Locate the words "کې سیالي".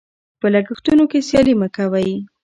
1.11-1.53